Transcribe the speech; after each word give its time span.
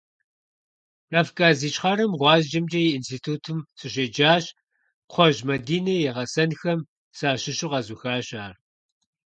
Кавказ 1.11 1.59
Ищхъэрэм 1.67 2.11
ГъуазджэмкӀэ 2.19 2.81
и 2.87 2.91
институтым 2.99 3.57
сыщеджащ, 3.79 4.45
Кхъуэжь 5.09 5.41
Мадинэ 5.49 5.95
и 6.05 6.07
гъэсэнхэм 6.15 6.79
сащыщу 7.17 7.69
къэзухащ 7.71 8.29
ар. 8.45 8.53